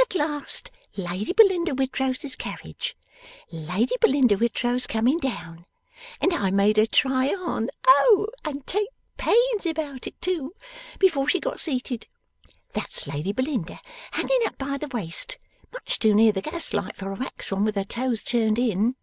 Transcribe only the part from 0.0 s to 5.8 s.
At last, "Lady Belinda Whitrose's carriage! Lady Belinda Whitrose coming down!"